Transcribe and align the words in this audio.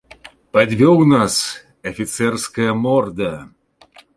Падвёў 0.55 1.03
нас, 1.11 1.35
афіцэрская 1.93 2.71
морда! 2.83 3.33